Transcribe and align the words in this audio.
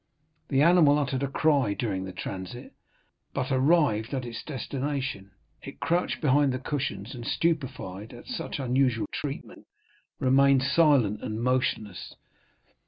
The 0.49 0.63
animal 0.63 0.97
uttered 0.97 1.21
a 1.21 1.27
cry 1.27 1.75
during 1.75 2.05
the 2.05 2.11
transit, 2.11 2.73
but, 3.35 3.51
arrived 3.51 4.15
at 4.15 4.25
its 4.25 4.41
destination, 4.41 5.29
it 5.61 5.79
crouched 5.79 6.21
behind 6.21 6.51
the 6.51 6.57
cushions, 6.57 7.13
and 7.13 7.23
stupefied 7.23 8.11
at 8.11 8.25
such 8.25 8.57
unusual 8.57 9.05
treatment 9.11 9.67
remained 10.19 10.63
silent 10.63 11.21
and 11.21 11.39
motionless. 11.39 12.15